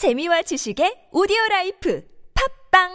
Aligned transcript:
재미와 0.00 0.40
지식의 0.40 1.12
오디오 1.12 1.36
라이프 1.50 2.02
팝빵 2.72 2.88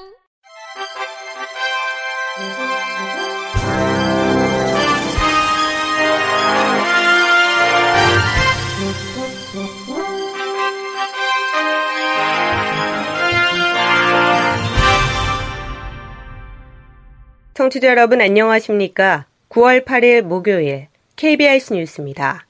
청취자 17.54 17.88
여러분 17.90 18.20
안녕하십니까? 18.20 19.28
9월 19.50 19.86
8일 19.86 20.24
목요일 20.24 20.88
KBIC 21.18 21.76
뉴스입니다. 21.76 22.48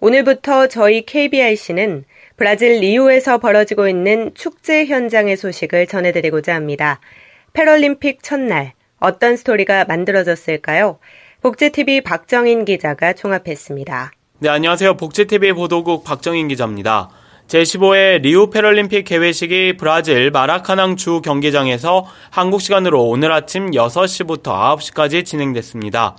오늘부터 0.00 0.66
저희 0.66 1.06
KBIC는 1.06 2.04
브라질 2.38 2.78
리우에서 2.78 3.38
벌어지고 3.38 3.88
있는 3.88 4.30
축제 4.32 4.86
현장의 4.86 5.36
소식을 5.36 5.88
전해드리고자 5.88 6.54
합니다. 6.54 7.00
패럴림픽 7.52 8.22
첫날 8.22 8.74
어떤 9.00 9.36
스토리가 9.36 9.86
만들어졌을까요? 9.86 11.00
복제TV 11.42 12.02
박정인 12.02 12.64
기자가 12.64 13.12
종합했습니다. 13.12 14.12
네, 14.38 14.48
안녕하세요. 14.48 14.96
복제TV 14.96 15.52
보도국 15.52 16.04
박정인 16.04 16.46
기자입니다. 16.46 17.10
제15회 17.48 18.20
리우 18.20 18.50
패럴림픽 18.50 19.04
개회식이 19.04 19.76
브라질 19.76 20.30
마라카낭 20.30 20.94
주 20.94 21.20
경기장에서 21.22 22.06
한국 22.30 22.60
시간으로 22.60 23.02
오늘 23.04 23.32
아침 23.32 23.72
6시부터 23.72 24.76
9시까지 24.76 25.24
진행됐습니다. 25.24 26.14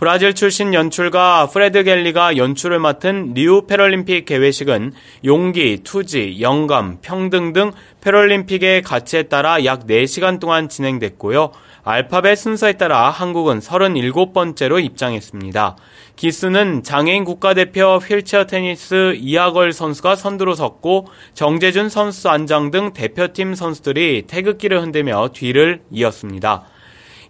브라질 0.00 0.34
출신 0.34 0.72
연출가 0.72 1.48
프레드 1.52 1.84
갤리가 1.84 2.38
연출을 2.38 2.78
맡은 2.78 3.34
리우 3.34 3.66
패럴림픽 3.66 4.24
개회식은 4.24 4.94
용기, 5.26 5.80
투지, 5.84 6.38
영감, 6.40 7.02
평등 7.02 7.52
등 7.52 7.72
패럴림픽의 8.00 8.80
가치에 8.80 9.24
따라 9.24 9.62
약 9.66 9.86
4시간 9.86 10.40
동안 10.40 10.70
진행됐고요. 10.70 11.52
알파벳 11.84 12.38
순서에 12.38 12.72
따라 12.78 13.10
한국은 13.10 13.58
37번째로 13.58 14.82
입장했습니다. 14.82 15.76
기수는 16.16 16.82
장애인 16.82 17.24
국가대표 17.24 17.96
휠체어 17.96 18.46
테니스 18.46 19.16
이하걸 19.18 19.74
선수가 19.74 20.16
선두로 20.16 20.54
섰고 20.54 21.08
정재준 21.34 21.90
선수 21.90 22.30
안장 22.30 22.70
등 22.70 22.94
대표팀 22.94 23.54
선수들이 23.54 24.22
태극기를 24.28 24.80
흔들며 24.80 25.28
뒤를 25.34 25.82
이었습니다. 25.90 26.69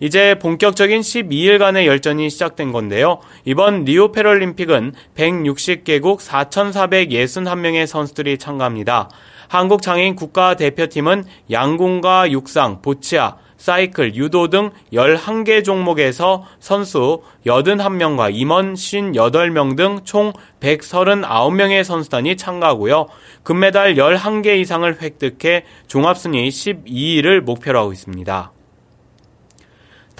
이제 0.00 0.34
본격적인 0.38 1.02
12일간의 1.02 1.84
열전이 1.86 2.30
시작된 2.30 2.72
건데요. 2.72 3.20
이번 3.44 3.84
리오 3.84 4.12
패럴림픽은 4.12 4.94
160개국 5.14 6.18
4,461명의 6.18 7.86
선수들이 7.86 8.38
참가합니다. 8.38 9.10
한국 9.48 9.82
장애인 9.82 10.16
국가 10.16 10.54
대표팀은 10.54 11.24
양궁과 11.50 12.30
육상, 12.30 12.80
보치아, 12.82 13.36
사이클, 13.58 14.14
유도 14.14 14.48
등 14.48 14.70
11개 14.94 15.62
종목에서 15.62 16.46
선수 16.60 17.20
81명과 17.44 18.30
임원 18.32 18.72
58명 18.72 19.76
등 19.76 20.00
총 20.04 20.32
139명의 20.60 21.84
선수단이 21.84 22.38
참가하고요. 22.38 23.08
금메달 23.42 23.96
11개 23.96 24.58
이상을 24.60 25.02
획득해 25.02 25.64
종합순위 25.88 26.48
12위를 26.48 27.40
목표로 27.42 27.78
하고 27.80 27.92
있습니다. 27.92 28.52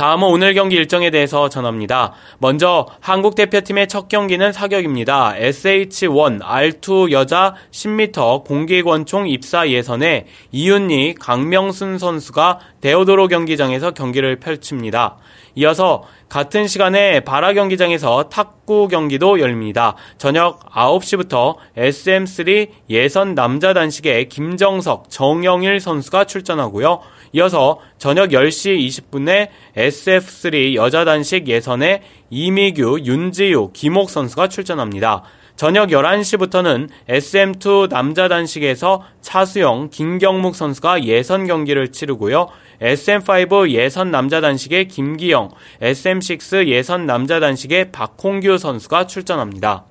다음은 0.00 0.28
오늘 0.28 0.54
경기 0.54 0.76
일정에 0.76 1.10
대해서 1.10 1.50
전합니다. 1.50 2.14
먼저 2.38 2.86
한국 3.00 3.34
대표팀의 3.34 3.86
첫 3.86 4.08
경기는 4.08 4.50
사격입니다. 4.50 5.34
SH1 5.36 6.40
R2 6.40 7.10
여자 7.10 7.54
10m 7.70 8.44
공기권총 8.44 9.28
입사 9.28 9.68
예선에 9.68 10.24
이윤리 10.52 11.16
강명순 11.20 11.98
선수가 11.98 12.60
데오도로 12.80 13.28
경기장에서 13.28 13.90
경기를 13.90 14.36
펼칩니다. 14.40 15.18
이어서 15.56 16.04
같은 16.30 16.66
시간에 16.66 17.20
바라 17.20 17.52
경기장에서 17.52 18.30
탁구 18.30 18.88
경기도 18.88 19.38
열립니다. 19.40 19.96
저녁 20.16 20.60
9시부터 20.70 21.56
SM3 21.76 22.68
예선 22.88 23.34
남자 23.34 23.74
단식에 23.74 24.24
김정석, 24.28 25.10
정영일 25.10 25.80
선수가 25.80 26.24
출전하고요. 26.24 27.00
이어서 27.32 27.78
저녁 27.98 28.30
10시 28.30 28.86
20분에 28.86 29.48
SF3 29.76 30.74
여자 30.74 31.04
단식 31.04 31.46
예선에 31.46 32.02
이미규, 32.30 33.00
윤지유, 33.04 33.70
김옥 33.72 34.10
선수가 34.10 34.48
출전합니다. 34.48 35.22
저녁 35.60 35.90
11시부터는 35.90 36.88
SM2 37.06 37.90
남자 37.90 38.28
단식에서 38.28 39.04
차수영, 39.20 39.90
김경묵 39.90 40.56
선수가 40.56 41.04
예선 41.04 41.46
경기를 41.46 41.92
치르고요. 41.92 42.48
SM5 42.80 43.70
예선 43.70 44.10
남자 44.10 44.40
단식에 44.40 44.84
김기영, 44.84 45.50
SM6 45.82 46.66
예선 46.68 47.04
남자 47.04 47.40
단식에 47.40 47.92
박홍규 47.92 48.56
선수가 48.56 49.06
출전합니다. 49.06 49.84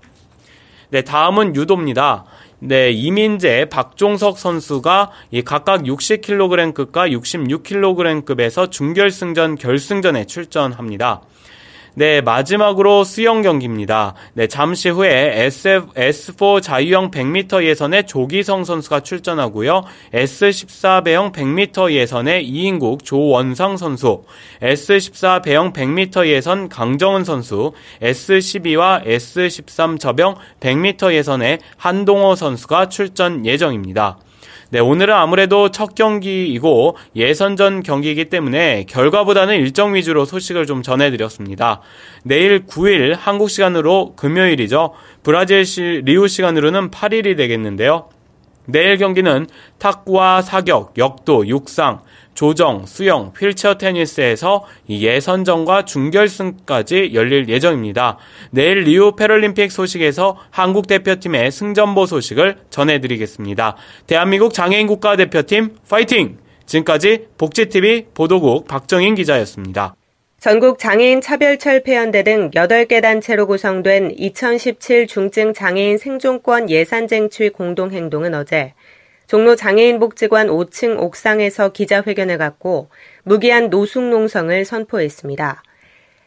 네, 0.89 1.03
다음은 1.03 1.55
유도입니다. 1.55 2.25
네, 2.61 2.91
이민재, 2.91 3.67
박종석 3.69 4.37
선수가 4.37 5.11
각각 5.45 5.83
60kg급과 5.83 7.09
66kg급에서 7.09 8.69
준결승전, 8.69 9.55
결승전에 9.55 10.25
출전합니다. 10.25 11.21
네, 11.95 12.21
마지막으로 12.21 13.03
수영 13.03 13.41
경기입니다. 13.41 14.13
네, 14.33 14.47
잠시 14.47 14.89
후에 14.89 15.45
SF, 15.45 15.93
S4 15.93 16.61
자유형 16.61 17.11
100m 17.11 17.63
예선에 17.63 18.03
조기성 18.03 18.63
선수가 18.63 19.01
출전하고요. 19.01 19.83
S14 20.13 21.03
배영 21.03 21.31
100m 21.31 21.91
예선에 21.91 22.41
이인국, 22.41 23.03
조원상 23.03 23.77
선수, 23.77 24.23
S14 24.61 25.43
배영 25.43 25.73
100m 25.73 26.27
예선 26.27 26.69
강정은 26.69 27.23
선수, 27.23 27.73
S12와 28.01 29.05
S13 29.05 29.99
저병 29.99 30.35
100m 30.59 31.13
예선에 31.13 31.59
한동호 31.77 32.35
선수가 32.35 32.89
출전 32.89 33.45
예정입니다. 33.45 34.19
네, 34.71 34.79
오늘은 34.79 35.11
아무래도 35.15 35.71
첫 35.71 35.95
경기이고 35.95 36.95
예선전 37.15 37.81
경기이기 37.81 38.25
때문에 38.25 38.85
결과보다는 38.87 39.55
일정 39.55 39.95
위주로 39.95 40.25
소식을 40.25 40.67
좀 40.67 40.83
전해드렸습니다. 40.83 41.81
내일 42.23 42.67
9일 42.67 43.15
한국 43.17 43.49
시간으로 43.49 44.13
금요일이죠. 44.15 44.93
브라질 45.23 45.65
시, 45.65 46.01
리우 46.05 46.27
시간으로는 46.27 46.91
8일이 46.91 47.35
되겠는데요. 47.35 48.09
내일 48.67 48.97
경기는 48.97 49.47
탁구와 49.79 50.43
사격, 50.43 50.93
역도, 50.99 51.47
육상, 51.47 52.01
조정, 52.39 52.85
수영, 52.85 53.33
휠체어 53.37 53.77
테니스에서 53.77 54.63
예선전과 54.89 55.83
준결승까지 55.83 57.11
열릴 57.13 57.49
예정입니다. 57.49 58.17
내일 58.51 58.83
리우 58.83 59.13
패럴림픽 59.13 59.69
소식에서 59.69 60.37
한국 60.49 60.87
대표팀의 60.87 61.51
승전보 61.51 62.05
소식을 62.05 62.55
전해드리겠습니다. 62.69 63.75
대한민국 64.07 64.53
장애인 64.53 64.87
국가대표팀 64.87 65.75
파이팅! 65.89 66.37
지금까지 66.65 67.25
복지TV 67.37 68.05
보도국 68.13 68.69
박정인 68.69 69.15
기자였습니다. 69.15 69.95
전국 70.39 70.79
장애인 70.79 71.19
차별철폐연대 71.19 72.23
등 72.23 72.51
8개 72.51 73.01
단체로 73.01 73.47
구성된 73.47 74.11
2017 74.17 75.07
중증 75.07 75.53
장애인 75.53 75.97
생존권 75.97 76.69
예산 76.69 77.09
쟁취 77.09 77.49
공동행동은 77.49 78.33
어제 78.33 78.75
종로 79.29 79.55
장애인복지관 79.55 80.47
5층 80.47 80.97
옥상에서 80.97 81.69
기자회견을 81.69 82.39
갖고 82.39 82.89
무기한 83.21 83.69
노숙 83.69 84.05
농성을 84.05 84.65
선포했습니다. 84.65 85.61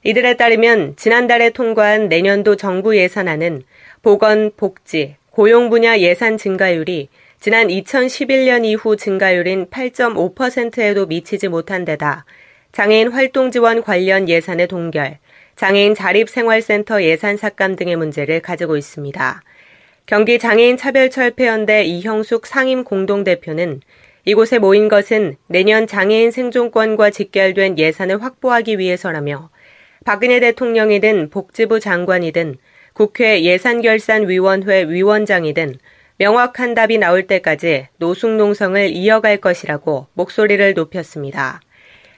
이들에 0.04 0.36
따르면 0.36 0.94
지난달에 0.94 1.50
통과한 1.50 2.08
내년도 2.08 2.54
정부 2.54 2.96
예산안은 2.96 3.64
보건, 4.02 4.52
복지, 4.56 5.16
고용 5.30 5.68
분야 5.68 5.98
예산 5.98 6.38
증가율이 6.38 7.08
지난 7.40 7.66
2011년 7.66 8.64
이후 8.64 8.94
증가율인 8.94 9.66
8.5%에도 9.66 11.06
미치지 11.06 11.48
못한 11.48 11.84
데다 11.84 12.24
장애인 12.70 13.08
활동 13.10 13.50
지원 13.50 13.82
관련 13.82 14.28
예산의 14.28 14.68
동결, 14.68 15.18
장애인 15.56 15.96
자립생활센터 15.96 17.02
예산 17.02 17.36
삭감 17.36 17.74
등의 17.74 17.96
문제를 17.96 18.38
가지고 18.42 18.76
있습니다. 18.76 19.42
경기 20.12 20.38
장애인 20.38 20.76
차별철폐연대 20.76 21.84
이형숙 21.84 22.46
상임 22.46 22.84
공동대표는 22.84 23.80
이곳에 24.26 24.58
모인 24.58 24.88
것은 24.88 25.36
내년 25.46 25.86
장애인 25.86 26.30
생존권과 26.32 27.08
직결된 27.08 27.78
예산을 27.78 28.22
확보하기 28.22 28.78
위해서라며 28.78 29.48
박근혜 30.04 30.38
대통령이든 30.38 31.30
복지부 31.30 31.80
장관이든 31.80 32.56
국회 32.92 33.42
예산결산위원회 33.42 34.82
위원장이든 34.90 35.76
명확한 36.18 36.74
답이 36.74 36.98
나올 36.98 37.26
때까지 37.26 37.88
노숙농성을 37.96 38.90
이어갈 38.90 39.38
것이라고 39.38 40.08
목소리를 40.12 40.74
높였습니다. 40.74 41.62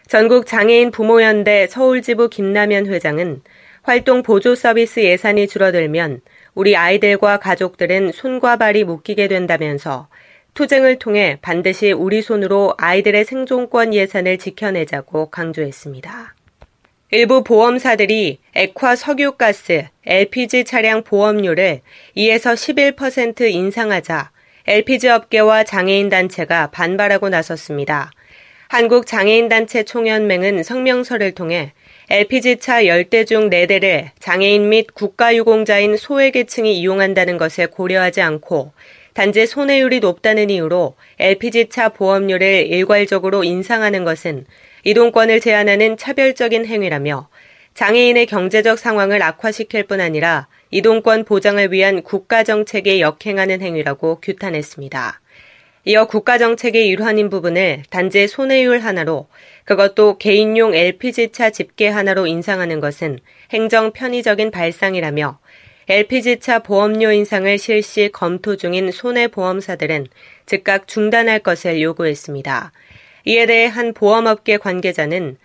전국 0.08 0.46
장애인 0.46 0.90
부모연대 0.90 1.68
서울지부 1.68 2.28
김남현 2.28 2.86
회장은 2.86 3.42
활동 3.84 4.22
보조 4.22 4.54
서비스 4.54 5.00
예산이 5.00 5.46
줄어들면 5.46 6.22
우리 6.54 6.76
아이들과 6.76 7.38
가족들은 7.38 8.12
손과 8.12 8.56
발이 8.56 8.84
묶이게 8.84 9.28
된다면서 9.28 10.08
투쟁을 10.54 10.98
통해 11.00 11.38
반드시 11.42 11.90
우리 11.90 12.22
손으로 12.22 12.74
아이들의 12.78 13.24
생존권 13.24 13.92
예산을 13.92 14.38
지켜내자고 14.38 15.30
강조했습니다. 15.30 16.34
일부 17.10 17.44
보험사들이 17.44 18.38
액화 18.54 18.96
석유가스, 18.96 19.86
LPG 20.06 20.64
차량 20.64 21.02
보험료를 21.02 21.80
2에서 22.16 22.54
11% 22.96 23.50
인상하자 23.50 24.30
LPG 24.66 25.08
업계와 25.08 25.64
장애인 25.64 26.08
단체가 26.08 26.70
반발하고 26.70 27.28
나섰습니다. 27.28 28.10
한국장애인단체 28.68 29.84
총연맹은 29.84 30.62
성명서를 30.62 31.32
통해 31.32 31.72
LPG차 32.10 32.82
10대 32.82 33.26
중 33.26 33.48
4대를 33.48 34.10
장애인 34.18 34.68
및 34.68 34.92
국가유공자인 34.92 35.96
소외계층이 35.96 36.78
이용한다는 36.78 37.38
것을 37.38 37.68
고려하지 37.68 38.20
않고 38.20 38.72
단지 39.14 39.46
손해율이 39.46 40.00
높다는 40.00 40.50
이유로 40.50 40.96
LPG차 41.18 41.90
보험료를 41.90 42.66
일괄적으로 42.66 43.42
인상하는 43.42 44.04
것은 44.04 44.44
이동권을 44.84 45.40
제한하는 45.40 45.96
차별적인 45.96 46.66
행위라며 46.66 47.28
장애인의 47.72 48.26
경제적 48.26 48.78
상황을 48.78 49.22
악화시킬 49.22 49.84
뿐 49.84 50.02
아니라 50.02 50.46
이동권 50.70 51.24
보장을 51.24 51.72
위한 51.72 52.02
국가 52.02 52.44
정책에 52.44 53.00
역행하는 53.00 53.62
행위라고 53.62 54.20
규탄했습니다. 54.20 55.20
이어 55.86 56.06
국가정책의 56.06 56.88
일환인 56.88 57.28
부분을 57.28 57.82
단지 57.90 58.26
손해율 58.26 58.78
하나로 58.78 59.28
그것도 59.64 60.16
개인용 60.16 60.74
LPG차 60.74 61.50
집계 61.50 61.88
하나로 61.88 62.26
인상하는 62.26 62.80
것은 62.80 63.18
행정 63.50 63.92
편의적인 63.92 64.50
발상이라며 64.50 65.38
LPG차 65.90 66.60
보험료 66.60 67.12
인상을 67.12 67.58
실시 67.58 68.08
검토 68.10 68.56
중인 68.56 68.90
손해보험사들은 68.90 70.06
즉각 70.46 70.88
중단할 70.88 71.40
것을 71.40 71.82
요구했습니다. 71.82 72.72
이에 73.26 73.44
대해 73.44 73.66
한 73.66 73.92
보험업계 73.92 74.56
관계자는 74.56 75.36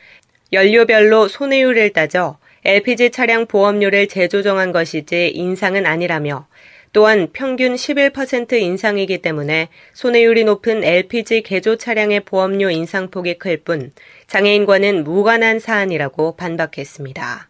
연료별로 0.54 1.28
손해율을 1.28 1.92
따져 1.92 2.38
LPG 2.64 3.12
차량 3.12 3.46
보험료를 3.46 4.08
재조정한 4.08 4.72
것이지 4.72 5.32
인상은 5.36 5.86
아니라며 5.86 6.48
또한 6.92 7.30
평균 7.32 7.76
11% 7.76 8.54
인상이기 8.54 9.20
때문에 9.20 9.70
손해율이 9.94 10.44
높은 10.44 10.84
LPG 10.84 11.44
개조 11.44 11.76
차량의 11.76 12.22
보험료 12.22 12.70
인상폭이 12.70 13.38
클 13.38 13.64
뿐 13.64 13.92
장애인과는 14.28 15.04
무관한 15.04 15.60
사안이라고 15.60 16.36
반박했습니다. 16.36 17.48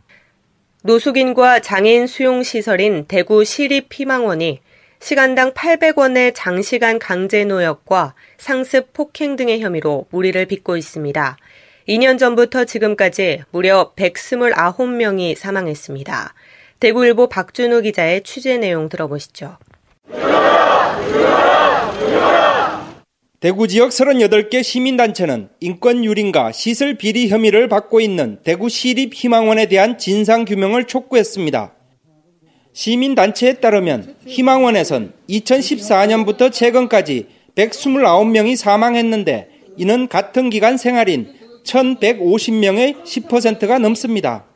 노숙인과 0.84 1.60
장애인 1.60 2.08
수용 2.08 2.44
시설인 2.44 3.06
대구 3.06 3.44
시립희망원이 3.44 4.62
시간당 5.02 5.54
800원의 5.54 6.34
장시간 6.36 7.00
강제 7.00 7.46
노역과 7.46 8.16
상습 8.38 8.92
폭행 8.94 9.36
등의 9.36 9.62
혐의로 9.62 10.08
무리를 10.10 10.46
빚고 10.46 10.78
있습니다. 10.78 11.38
2년 11.88 12.20
전부터 12.20 12.66
지금까지 12.66 13.44
무려 13.52 13.94
129명이 13.96 15.36
사망했습니다. 15.36 16.34
대구일보 16.80 17.28
박준우 17.28 17.82
기자의 17.82 18.24
취재 18.24 18.58
내용 18.58 18.88
들어보시죠. 18.88 19.58
대구 23.42 23.68
지역 23.68 23.90
38개 23.90 24.64
시민단체는 24.64 25.50
인권 25.60 26.06
유린과 26.06 26.54
시설 26.54 26.96
비리 26.96 27.28
혐의를 27.28 27.68
받고 27.68 28.00
있는 28.00 28.40
대구 28.44 28.70
시립 28.70 29.14
희망원에 29.14 29.66
대한 29.68 29.98
진상 29.98 30.46
규명을 30.46 30.86
촉구했습니다. 30.86 31.74
시민단체에 32.72 33.54
따르면 33.56 34.16
희망원에선 34.26 35.14
2014년부터 35.30 36.50
최근까지 36.50 37.28
129명이 37.56 38.56
사망했는데 38.56 39.50
이는 39.76 40.08
같은 40.08 40.50
기간 40.50 40.78
생활인 40.78 41.34
1150명의 41.66 43.04
10%가 43.04 43.80
넘습니다. 43.80 44.49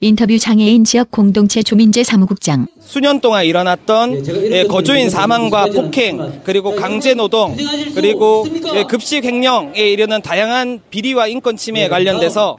인터뷰 0.00 0.38
장애인 0.38 0.84
지역 0.84 1.10
공동체 1.12 1.62
조민재 1.62 2.02
사무국장. 2.02 2.66
수년 2.80 3.20
동안 3.20 3.44
일어났던 3.44 4.26
예, 4.50 4.64
거주인 4.64 5.08
사망과 5.08 5.66
폭행 5.66 6.42
그리고 6.42 6.74
강제 6.74 7.14
노동 7.14 7.56
그리고 7.94 8.44
예, 8.74 8.82
급식 8.82 9.24
횡령에 9.24 9.80
이르는 9.80 10.20
다양한 10.20 10.80
비리와 10.90 11.28
인권 11.28 11.56
침해에 11.56 11.88
관련돼서 11.88 12.58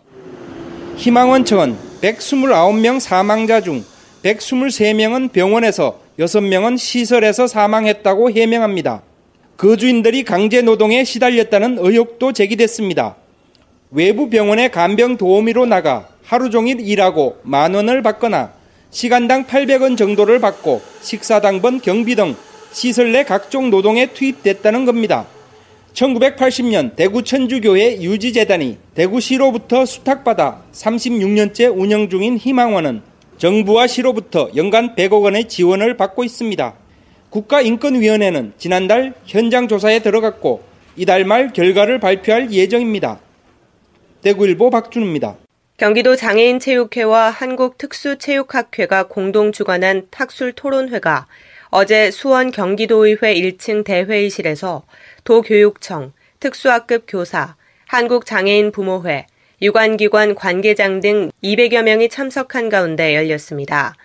희망원 0.95 1.43
청은 1.43 1.75
129명 2.01 3.01
사망자 3.01 3.59
중 3.59 3.83
123명은 4.23 5.31
병원에서 5.31 5.99
6명은 6.17 6.77
시설에서 6.77 7.47
사망했다고 7.47 8.31
해명합니다. 8.31 9.01
거주인들이 9.57 10.23
강제 10.23 10.61
노동에 10.61 11.03
시달렸다는 11.03 11.77
의혹도 11.79 12.31
제기됐습니다. 12.31 13.17
외부 13.91 14.29
병원에 14.29 14.69
간병 14.69 15.17
도우미로 15.17 15.65
나가 15.65 16.14
하루 16.25 16.49
종일 16.49 16.79
일하고 16.79 17.37
만 17.43 17.73
원을 17.73 18.01
받거나 18.01 18.53
시간당 18.89 19.45
800원 19.45 19.97
정도를 19.97 20.39
받고 20.39 20.81
식사당번 21.01 21.81
경비 21.81 22.15
등 22.15 22.35
시설 22.71 23.11
내 23.11 23.23
각종 23.23 23.69
노동에 23.69 24.07
투입됐다는 24.07 24.85
겁니다. 24.85 25.25
1980년 25.93 26.95
대구 26.95 27.23
천주교회 27.23 28.01
유지재단이 28.01 28.77
대구시로부터 28.95 29.85
수탁받아 29.85 30.61
36년째 30.73 31.73
운영 31.77 32.09
중인 32.09 32.37
희망원은 32.37 33.01
정부와 33.37 33.87
시로부터 33.87 34.49
연간 34.55 34.95
100억 34.95 35.23
원의 35.23 35.47
지원을 35.47 35.95
받고 35.95 36.23
있습니다. 36.23 36.73
국가인권위원회는 37.29 38.53
지난달 38.57 39.13
현장 39.25 39.67
조사에 39.67 39.99
들어갔고 39.99 40.63
이달 40.95 41.25
말 41.25 41.53
결과를 41.53 41.99
발표할 41.99 42.51
예정입니다. 42.51 43.19
대구일보 44.21 44.69
박준우입니다. 44.69 45.44
경기도 45.77 46.15
장애인체육회와 46.15 47.31
한국특수체육학회가 47.31 49.09
공동 49.09 49.51
주관한 49.51 50.07
탁술 50.09 50.53
토론회가 50.53 51.27
어제 51.69 52.11
수원 52.11 52.51
경기도의회 52.51 53.35
1층 53.35 53.83
대회의실에서 53.83 54.83
도교육청, 55.25 56.13
특수학급 56.39 57.03
교사, 57.09 57.57
한국장애인 57.87 58.71
부모회, 58.71 59.27
유관기관 59.61 60.35
관계장 60.35 61.01
등 61.01 61.29
200여 61.43 61.83
명이 61.83 62.07
참석한 62.07 62.69
가운데 62.69 63.13
열렸습니다. 63.13 63.95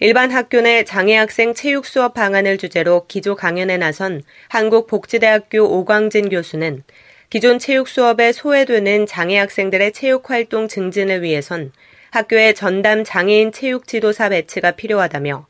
일반 0.00 0.32
학교 0.32 0.60
내 0.60 0.82
장애학생 0.82 1.54
체육 1.54 1.86
수업 1.86 2.14
방안을 2.14 2.58
주제로 2.58 3.06
기조 3.06 3.36
강연에 3.36 3.76
나선 3.76 4.22
한국복지대학교 4.48 5.62
오광진 5.62 6.30
교수는 6.30 6.82
기존 7.32 7.58
체육 7.58 7.88
수업에 7.88 8.30
소외되는 8.30 9.06
장애 9.06 9.38
학생들의 9.38 9.92
체육 9.92 10.28
활동 10.28 10.68
증진을 10.68 11.22
위해선 11.22 11.72
학교에 12.10 12.52
전담 12.52 13.04
장애인 13.04 13.52
체육 13.52 13.86
지도사 13.88 14.28
배치가 14.28 14.72
필요하다며 14.72 15.46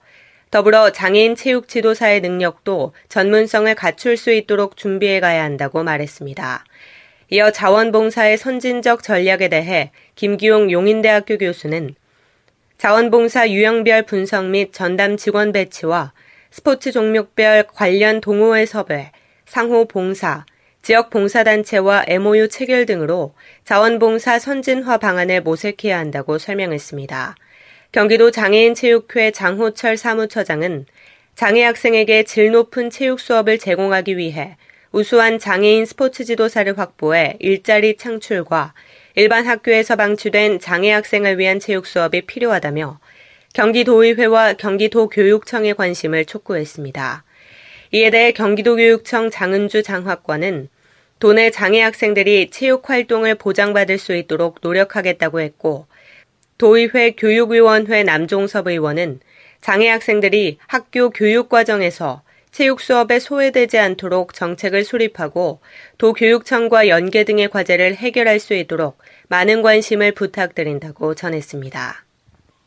더불어 0.52 0.92
장애인 0.92 1.35
체육 1.35 1.66
지도사의 1.66 2.21
능력도 2.21 2.92
전문성을 3.09 3.75
갖출 3.75 4.16
수 4.16 4.30
있도록 4.30 4.76
준비해 4.76 5.18
가야 5.18 5.42
한다고 5.42 5.83
말했습니다. 5.83 6.64
이어 7.30 7.50
자원봉사의 7.50 8.38
선진적 8.38 9.02
전략에 9.02 9.49
대해 9.49 9.90
김기용 10.14 10.71
용인대학교 10.71 11.37
교수는 11.37 11.97
자원봉사 12.78 13.50
유형별 13.50 14.04
분석 14.04 14.45
및 14.45 14.73
전담 14.73 15.16
직원 15.16 15.50
배치와 15.50 16.12
스포츠 16.52 16.92
종목별 16.92 17.64
관련 17.75 18.21
동호회 18.21 18.66
섭외, 18.66 19.11
상호 19.47 19.87
봉사, 19.87 20.45
지역 20.83 21.11
봉사단체와 21.11 22.07
MOU 22.09 22.49
체결 22.49 22.87
등으로 22.87 23.35
자원봉사 23.65 24.41
선진화 24.41 24.99
방안을 24.99 25.43
모색해야 25.43 25.97
한다고 25.97 26.39
설명했습니다. 26.39 27.37
경기도 27.93 28.33
장애인체육회 28.33 29.31
장호철 29.31 29.97
사무처장은 29.97 30.87
장애 31.37 31.62
학생에게 31.62 32.25
질 32.25 32.51
높은 32.51 32.91
체육 32.91 33.21
수업을 33.21 33.59
제공하기 33.59 34.17
위해 34.17 34.57
우수한 34.91 35.39
장애인 35.39 35.87
스포츠 35.87 36.25
지도사를 36.25 36.77
확보해 36.77 37.37
일자리 37.39 37.97
창출과 37.97 38.75
일반 39.15 39.47
학교에서 39.47 39.95
방치된 39.95 40.59
장애 40.59 40.91
학생을 40.91 41.39
위한 41.39 41.61
체육 41.61 41.87
수업이 41.87 42.23
필요하다며 42.23 42.99
경기도의회와 43.55 44.55
경기도 44.55 45.09
교육청의 45.09 45.75
관심을 45.75 46.25
촉구했습니다. 46.25 47.25
이에 47.92 48.11
대해 48.11 48.32
경기도교육청 48.32 49.30
장은주 49.30 49.82
장학관은 49.82 50.68
도내 51.18 51.50
장애 51.50 51.80
학생들이 51.82 52.49
체육 52.50 52.88
활동을 52.88 53.34
보장받을 53.34 53.99
수 53.99 54.16
있도록 54.16 54.58
노력하겠다고 54.62 55.40
했고 55.40 55.87
도의회 56.56 57.12
교육위원회 57.12 58.02
남종섭 58.02 58.66
의원은 58.66 59.20
장애 59.61 59.88
학생들이 59.88 60.58
학교 60.66 61.11
교육 61.11 61.49
과정에서 61.49 62.22
체육 62.50 62.80
수업에 62.80 63.18
소외되지 63.18 63.78
않도록 63.78 64.34
정책을 64.34 64.84
수립하고 64.84 65.61
도교육청과 65.99 66.88
연계 66.88 67.25
등의 67.25 67.50
과제를 67.50 67.96
해결할 67.96 68.40
수 68.40 68.54
있도록 68.54 68.99
많은 69.28 69.62
관심을 69.62 70.12
부탁드린다고 70.12 71.14
전했습니다. 71.14 72.04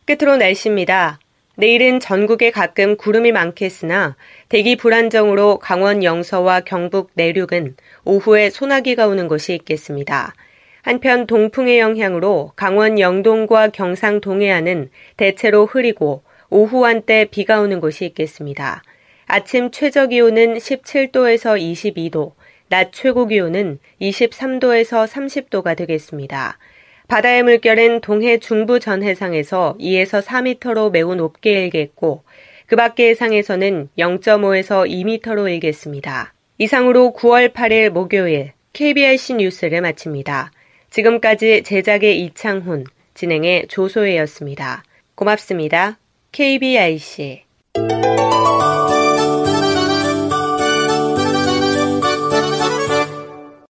끝으로 0.06 0.38
날씨입니다. 0.38 1.20
내일은 1.58 2.00
전국에 2.00 2.52
가끔 2.52 2.98
구름이 2.98 3.32
많겠으나 3.32 4.16
대기 4.50 4.76
불안정으로 4.76 5.60
강원 5.60 6.04
영서와 6.04 6.62
경북 6.62 7.12
내륙은 7.14 7.76
오후에 8.04 8.50
소나기가 8.50 9.08
오는 9.08 9.28
곳이 9.28 9.54
있겠습니다. 9.54 10.34
한편 10.82 11.26
동풍의 11.26 11.80
영향으로 11.80 12.52
강원 12.56 13.00
영동과 13.00 13.70
경상 13.70 14.22
동해안은 14.22 14.90
대체로 15.18 15.66
흐리고 15.66 16.24
오후 16.50 16.86
한때 16.86 17.26
비가 17.26 17.62
오는 17.62 17.80
곳이 17.80 18.06
있겠습니다. 18.06 18.84
아침 19.26 19.72
최저 19.72 20.08
기온은 20.08 20.58
17도에서 20.58 21.60
22도, 21.60 22.34
낮 22.70 22.92
최고 22.92 23.26
기온은 23.26 23.80
23도에서 24.00 25.08
30도가 25.08 25.76
되겠습니다. 25.76 26.60
바다의 27.08 27.44
물결은 27.44 28.02
동해 28.02 28.40
중부 28.40 28.80
전 28.80 29.04
해상에서 29.04 29.76
2에서 29.80 30.24
4m로 30.24 30.92
매우 30.92 31.16
높게 31.16 31.64
일겠고 31.64 32.24
그 32.66 32.76
밖의 32.76 33.10
해상에서는 33.10 33.90
0.5에서 33.98 34.90
2m로 34.90 35.50
일겠습니다. 35.52 36.34
이상으로 36.58 37.14
9월 37.16 37.54
8일 37.54 37.90
목요일 37.90 38.54
KBRC 38.74 39.36
뉴스를 39.36 39.82
마칩니다. 39.82 40.52
지금까지 40.90 41.64
제작의 41.64 42.24
이창훈, 42.24 42.86
진행의 43.14 43.68
조소혜였습니다. 43.68 44.84
고맙습니다. 45.16 45.98
KBIC 46.32 47.45